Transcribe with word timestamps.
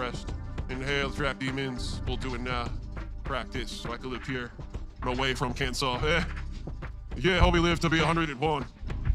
refreshed. 0.00 0.28
Inhale, 0.68 1.10
trap 1.10 1.38
demons. 1.38 2.00
We'll 2.06 2.16
do 2.16 2.34
it 2.34 2.40
now. 2.40 2.70
Practice 3.24 3.70
so 3.70 3.92
I 3.92 3.96
can 3.96 4.10
live 4.10 4.26
here. 4.26 4.50
and 5.02 5.18
away 5.18 5.34
from 5.34 5.52
cancer. 5.54 5.98
Eh? 6.04 6.24
Yeah, 7.16 7.40
hope 7.40 7.52
we 7.52 7.58
live 7.58 7.80
to 7.80 7.90
be 7.90 7.98
101. 7.98 8.64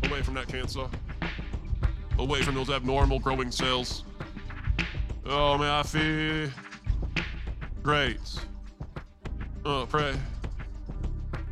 Away 0.03 0.21
from 0.21 0.33
that 0.35 0.47
cancer. 0.47 0.85
Away 2.19 2.41
from 2.43 2.53
those 2.53 2.69
abnormal 2.69 3.19
growing 3.19 3.49
cells. 3.49 4.03
Oh 5.25 5.57
man, 5.57 5.69
I 5.71 5.81
feel 5.81 6.49
great. 7.81 8.19
Oh, 9.63 9.87
pray. 9.89 10.13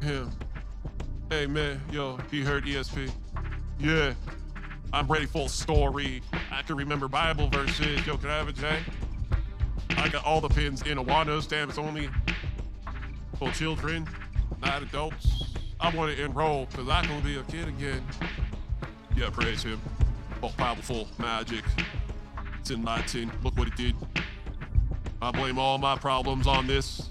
Him. 0.02 0.30
Hey 1.32 1.48
man, 1.48 1.82
yo, 1.92 2.20
he 2.30 2.42
heard 2.42 2.66
ESP. 2.66 3.10
Yeah. 3.80 4.14
I'm 4.92 5.08
ready 5.08 5.26
for 5.26 5.48
a 5.48 5.50
story. 5.50 6.22
I 6.52 6.62
can 6.62 6.76
remember 6.76 7.08
Bible 7.08 7.48
verses. 7.48 8.06
Yo, 8.06 8.16
can 8.18 8.30
I 8.30 8.38
have 8.38 8.50
a 8.50 8.54
J? 8.54 8.78
I 10.04 10.10
got 10.10 10.26
all 10.26 10.42
the 10.42 10.50
pins 10.50 10.82
in 10.82 10.98
Awanas. 10.98 11.48
Damn, 11.48 11.70
it's 11.70 11.78
only 11.78 12.10
for 13.40 13.50
children, 13.52 14.06
not 14.62 14.84
adults. 14.84 15.56
I 15.80 15.96
want 15.96 16.14
to 16.14 16.22
enroll 16.22 16.66
because 16.66 16.90
I 16.90 17.06
can 17.06 17.22
be 17.22 17.38
a 17.38 17.44
kid 17.44 17.70
again. 17.70 18.06
Yeah, 19.16 19.30
praise 19.30 19.64
him. 19.64 19.80
All 20.42 20.50
powerful 20.58 21.08
magic. 21.20 21.64
It's 22.60 22.70
enlightened. 22.70 23.32
Look 23.46 23.58
what 23.58 23.70
it 23.70 23.78
did. 23.78 23.96
I 25.22 25.32
blame 25.32 25.58
all 25.58 25.78
my 25.78 25.96
problems 25.96 26.48
on 26.48 26.68
this. 26.68 27.10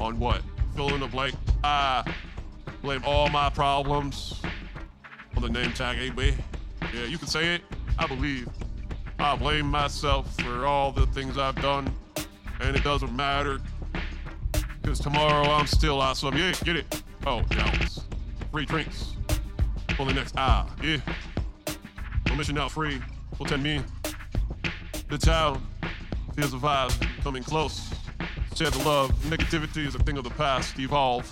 On 0.00 0.18
what? 0.18 0.40
Fill 0.74 0.94
in 0.94 1.00
the 1.00 1.06
blank. 1.06 1.34
I 1.62 2.10
blame 2.80 3.02
all 3.04 3.28
my 3.28 3.50
problems 3.50 4.40
on 5.36 5.42
the 5.42 5.50
name 5.50 5.74
tag 5.74 5.98
AB. 5.98 6.34
Yeah, 6.94 7.04
you 7.04 7.18
can 7.18 7.28
say 7.28 7.56
it. 7.56 7.62
I 7.98 8.06
believe. 8.06 8.48
I 9.20 9.36
blame 9.36 9.66
myself 9.66 10.34
for 10.40 10.64
all 10.66 10.92
the 10.92 11.06
things 11.08 11.36
I've 11.36 11.56
done, 11.56 11.94
and 12.60 12.74
it 12.74 12.82
doesn't 12.82 13.14
matter. 13.14 13.60
Because 14.80 14.98
tomorrow 14.98 15.48
I'm 15.50 15.66
still 15.66 16.00
awesome. 16.00 16.36
Yeah, 16.36 16.52
get 16.64 16.76
it. 16.76 17.02
Oh, 17.26 17.42
gals. 17.50 18.04
Free 18.50 18.64
drinks. 18.64 19.14
For 19.96 20.06
the 20.06 20.14
next 20.14 20.36
hour. 20.38 20.66
Yeah. 20.82 20.98
Mission 22.40 22.54
now 22.54 22.68
free. 22.68 23.02
10 23.46 23.62
me. 23.62 23.82
The 25.10 25.18
town 25.18 25.66
feels 26.34 26.52
the 26.52 26.56
vibe 26.56 27.22
coming 27.22 27.42
close. 27.42 27.90
Share 28.54 28.70
the 28.70 28.78
love. 28.78 29.10
Negativity 29.24 29.86
is 29.86 29.94
a 29.94 29.98
thing 29.98 30.16
of 30.16 30.24
the 30.24 30.30
past. 30.30 30.78
Evolve. 30.78 31.30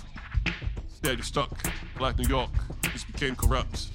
Instead, 0.87 1.17
you're 1.17 1.23
stuck. 1.23 1.49
Black 1.97 2.19
New 2.19 2.27
York 2.27 2.51
just 2.93 3.11
became 3.11 3.35
corrupt 3.35 3.87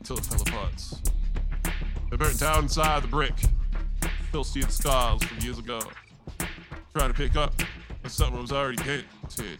until 0.00 0.18
it 0.18 0.26
fell 0.26 0.42
apart. 0.42 1.13
They 2.14 2.18
burnt 2.18 2.38
down 2.38 2.62
inside 2.62 3.02
the 3.02 3.08
brick. 3.08 3.34
Still 4.28 4.44
see 4.44 4.60
the 4.60 4.70
scars 4.70 5.20
from 5.24 5.36
years 5.38 5.58
ago. 5.58 5.80
Trying 6.94 7.08
to 7.08 7.14
pick 7.14 7.34
up 7.34 7.52
but 8.02 8.12
something 8.12 8.40
was 8.40 8.52
already 8.52 8.76
painted. 8.76 9.58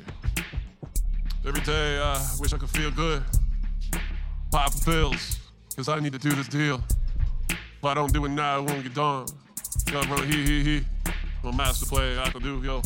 Every 1.44 1.60
day 1.62 1.98
I 1.98 2.24
wish 2.38 2.52
I 2.52 2.58
could 2.58 2.70
feel 2.70 2.92
good. 2.92 3.24
Pop 4.52 4.72
pills, 4.84 5.40
cause 5.74 5.88
I 5.88 5.98
need 5.98 6.12
to 6.12 6.18
do 6.20 6.30
this 6.30 6.46
deal. 6.46 6.80
If 7.48 7.84
I 7.84 7.92
don't 7.92 8.12
do 8.12 8.24
it 8.24 8.28
now, 8.28 8.60
it 8.60 8.70
won't 8.70 8.84
get 8.84 8.94
done. 8.94 9.26
Gotta 9.90 10.08
run 10.08 10.24
he 10.30 10.44
he 10.44 10.62
he. 10.62 10.84
My 11.42 11.50
master 11.50 11.86
play 11.86 12.16
I 12.16 12.30
can 12.30 12.40
do, 12.40 12.62
yo. 12.62 12.82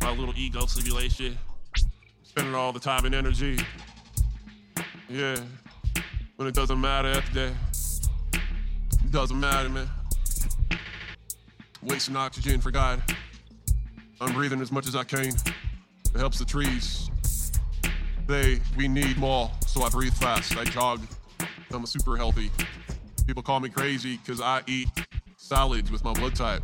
My 0.00 0.12
little 0.12 0.34
ego 0.38 0.64
simulation. 0.64 1.36
Spending 2.22 2.54
all 2.54 2.72
the 2.72 2.80
time 2.80 3.04
and 3.04 3.14
energy. 3.14 3.58
Yeah. 5.10 5.36
When 6.36 6.48
it 6.48 6.54
doesn't 6.54 6.80
matter 6.80 7.08
after 7.08 7.34
the 7.34 7.40
day. 7.48 7.54
It 7.71 7.71
doesn't 9.12 9.38
matter, 9.38 9.68
man. 9.68 9.90
Wasting 11.82 12.16
oxygen 12.16 12.62
for 12.62 12.70
God. 12.70 13.02
I'm 14.22 14.32
breathing 14.32 14.62
as 14.62 14.72
much 14.72 14.88
as 14.88 14.96
I 14.96 15.04
can. 15.04 15.26
It 15.26 16.16
helps 16.16 16.38
the 16.38 16.46
trees. 16.46 17.10
They, 18.26 18.60
we 18.74 18.88
need 18.88 19.18
more, 19.18 19.50
so 19.66 19.82
I 19.82 19.90
breathe 19.90 20.14
fast. 20.14 20.56
I 20.56 20.64
jog. 20.64 21.02
I'm 21.70 21.84
super 21.84 22.16
healthy. 22.16 22.50
People 23.26 23.42
call 23.42 23.60
me 23.60 23.68
crazy 23.68 24.16
because 24.16 24.40
I 24.40 24.62
eat 24.66 24.88
salads 25.36 25.90
with 25.90 26.02
my 26.04 26.14
blood 26.14 26.34
type. 26.34 26.62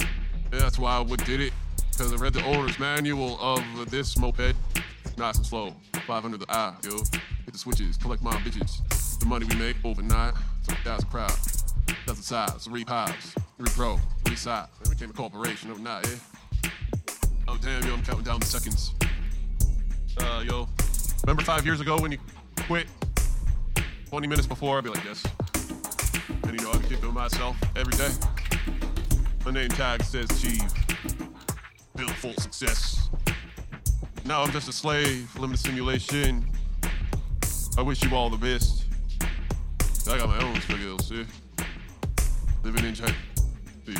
Yeah, 0.00 0.58
that's 0.58 0.80
why 0.80 0.96
I 0.96 1.00
would 1.00 1.24
did 1.24 1.40
it. 1.40 1.52
Because 1.92 2.12
I 2.12 2.16
read 2.16 2.32
the 2.32 2.44
owner's 2.44 2.78
manual 2.80 3.38
of 3.40 3.62
this 3.88 4.18
moped. 4.18 4.56
Nice 5.16 5.36
and 5.36 5.46
slow. 5.46 5.74
500 5.92 6.40
the 6.40 6.52
eye, 6.52 6.74
yo. 6.82 6.96
Hit 6.98 7.52
the 7.52 7.58
switches, 7.58 7.96
collect 7.96 8.22
my 8.22 8.32
bitches. 8.32 9.18
The 9.20 9.26
money 9.26 9.46
we 9.46 9.54
make 9.56 9.76
overnight. 9.84 10.34
So 10.62 10.74
that's 10.84 11.04
a 11.04 11.57
That's 12.08 12.20
the 12.20 12.24
size. 12.24 12.66
Hives. 12.88 13.34
Regrow. 13.60 14.00
Resize. 14.24 14.68
We 14.82 14.94
became 14.94 15.10
a 15.10 15.12
corporation 15.12 15.70
overnight, 15.70 16.08
yeah. 16.08 16.70
Oh 17.46 17.58
damn, 17.60 17.86
yo, 17.86 17.92
I'm 17.92 18.02
counting 18.02 18.24
down 18.24 18.40
the 18.40 18.46
seconds. 18.46 18.94
Uh, 20.18 20.42
yo, 20.42 20.66
remember 21.22 21.42
five 21.42 21.66
years 21.66 21.82
ago 21.82 21.98
when 22.00 22.10
you 22.10 22.18
quit? 22.60 22.86
20 24.08 24.26
minutes 24.26 24.46
before, 24.46 24.78
I'd 24.78 24.84
be 24.84 24.88
like, 24.88 25.04
yes. 25.04 25.22
And 26.44 26.58
you 26.58 26.64
know, 26.64 26.72
I 26.72 26.78
keep 26.88 26.98
doing 27.02 27.12
myself 27.12 27.58
every 27.76 27.92
day. 27.92 28.10
My 29.44 29.50
name 29.50 29.68
tag 29.68 30.02
says 30.02 30.28
Chief. 30.40 30.62
Built 31.94 32.10
full 32.12 32.32
success. 32.38 33.10
Now 34.24 34.42
I'm 34.42 34.50
just 34.50 34.66
a 34.66 34.72
slave, 34.72 35.30
limited 35.38 35.60
simulation. 35.60 36.50
I 37.76 37.82
wish 37.82 38.02
you 38.02 38.16
all 38.16 38.30
the 38.30 38.38
best. 38.38 38.86
I 40.10 40.16
got 40.16 40.30
my 40.30 40.42
own 40.42 40.58
struggles, 40.62 41.06
see? 41.06 41.26
Living 42.68 42.84
in 42.84 42.94
jail. 42.94 43.08
See? 43.86 43.96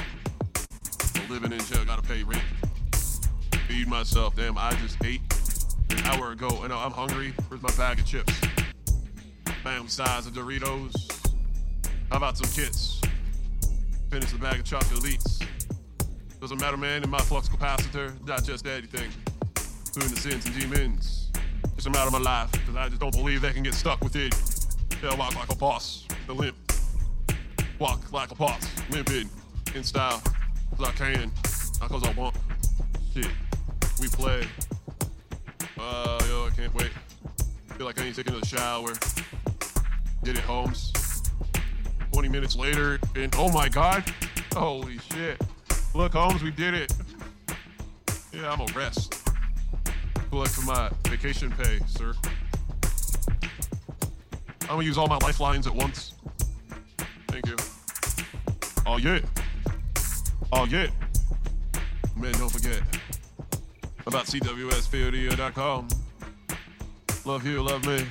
Living 1.31 1.53
in 1.53 1.59
jail, 1.61 1.87
gotta 1.87 2.03
pay 2.03 2.23
rent 2.23 2.43
feed 3.67 3.89
myself. 3.89 4.37
Damn, 4.37 4.59
I 4.59 4.73
just 4.83 5.03
ate 5.03 5.23
an 5.91 5.99
hour 6.05 6.33
ago 6.33 6.49
and 6.65 6.73
I'm 6.73 6.91
hungry. 6.91 7.33
Where's 7.49 7.63
my 7.63 7.71
bag 7.77 7.99
of 7.99 8.05
chips? 8.05 8.33
Family 9.63 9.89
size 9.89 10.27
of 10.27 10.35
Doritos. 10.35 11.33
How 12.11 12.19
about 12.19 12.37
some 12.37 12.51
kits? 12.51 13.01
Finish 14.11 14.33
the 14.33 14.39
bag 14.39 14.61
of 14.61 14.65
chocolates. 14.65 15.39
Doesn't 16.39 16.61
matter, 16.61 16.77
man, 16.77 17.03
in 17.03 17.09
my 17.09 17.21
flux 17.21 17.49
capacitor, 17.49 18.13
just 18.45 18.67
anything. 18.67 19.11
Including 19.87 20.15
the 20.15 20.21
sins 20.21 20.45
and 20.45 20.61
demons. 20.61 21.31
It's 21.79 21.87
a 21.87 21.91
matter 21.91 22.07
of 22.07 22.13
my 22.13 22.19
life, 22.19 22.53
because 22.53 22.77
I 22.77 22.89
just 22.89 23.01
don't 23.01 23.15
believe 23.15 23.41
they 23.41 23.53
can 23.53 23.63
get 23.63 23.73
stuck 23.73 24.05
with 24.05 24.17
it. 24.17 24.35
They'll 25.01 25.17
walk 25.17 25.35
like 25.35 25.51
a 25.51 25.57
boss, 25.57 26.07
the 26.27 26.35
limp. 26.35 26.68
Walk 27.79 28.13
like 28.13 28.31
a 28.31 28.35
boss, 28.35 28.69
limping 28.91 29.29
in 29.75 29.85
style, 29.85 30.23
because 30.71 30.89
I 30.89 30.93
can, 30.93 31.33
not 31.81 31.89
because 31.89 32.05
I 32.05 32.13
want. 32.13 32.37
Shit 33.15 33.29
we 34.01 34.09
play. 34.09 34.45
Uh, 35.79 36.19
yo, 36.29 36.47
I 36.47 36.51
can't 36.55 36.75
wait. 36.75 36.91
Feel 37.77 37.87
like 37.87 38.01
I 38.01 38.05
need 38.05 38.15
to 38.15 38.23
take 38.23 38.29
another 38.29 38.47
shower. 38.47 38.93
Did 40.23 40.37
it, 40.37 40.45
Holmes. 40.45 40.93
20 42.13 42.29
minutes 42.29 42.57
later, 42.57 42.99
and 43.17 43.35
oh 43.39 43.51
my 43.51 43.69
god, 43.69 44.05
holy 44.53 44.99
shit. 45.13 45.41
Look, 45.95 46.13
Holmes, 46.15 46.43
we 46.43 46.51
did 46.51 46.75
it. 46.75 46.93
Yeah, 48.33 48.53
I'm 48.53 48.61
a 48.61 48.67
rest. 48.73 49.15
Collect 50.31 50.51
for 50.51 50.67
my 50.67 50.91
vacation 51.05 51.51
pay, 51.53 51.81
sir. 51.87 52.15
I'm 54.63 54.69
gonna 54.69 54.85
use 54.85 54.99
all 54.99 55.07
my 55.07 55.19
lifelines 55.19 55.67
at 55.67 55.75
once. 55.75 56.15
You. 57.49 57.57
Oh 58.85 58.99
yeah. 58.99 59.21
Oh 60.53 60.67
yeah. 60.67 60.89
Man, 62.15 62.33
don't 62.33 62.51
forget 62.51 62.83
about 64.07 64.27
CWSPODO.com. 64.27 65.89
Love 67.25 67.47
you, 67.47 67.63
love 67.63 67.87
me. 67.87 68.05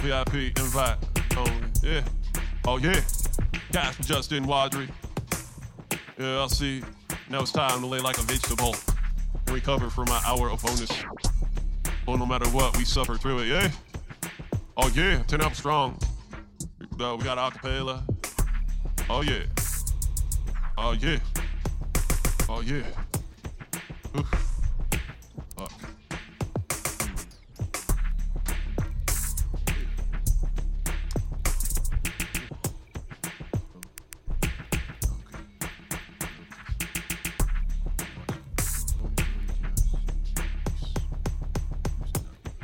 VIP 0.00 0.58
invite 0.58 0.96
only. 1.36 1.52
Yeah. 1.84 2.02
Oh 2.66 2.78
yeah. 2.78 3.00
Guys 3.70 3.96
Justin 3.98 4.44
Wadry. 4.46 4.88
Yeah, 6.18 6.38
I'll 6.38 6.48
see. 6.48 6.82
Now 7.30 7.42
it's 7.42 7.52
time 7.52 7.80
to 7.80 7.86
lay 7.86 8.00
like 8.00 8.18
a 8.18 8.22
vegetable 8.22 8.74
recover 9.52 9.88
from 9.88 10.06
my 10.08 10.20
hour 10.26 10.50
of 10.50 10.60
bonus. 10.64 10.90
Well, 12.08 12.18
no 12.18 12.26
matter 12.26 12.48
what, 12.48 12.76
we 12.76 12.84
suffer 12.84 13.16
through 13.16 13.40
it, 13.40 13.46
yeah? 13.46 13.70
Oh 14.76 14.88
yeah, 14.96 15.22
10 15.28 15.42
up 15.42 15.54
strong. 15.54 15.96
Uh, 17.00 17.14
we 17.16 17.22
got 17.22 17.38
acapella. 17.38 18.02
Oh 19.10 19.22
yeah. 19.22 19.44
Oh 20.76 20.92
yeah. 20.92 21.18
Oh 22.46 22.60
yeah. 22.60 22.82
Oof. 24.18 24.47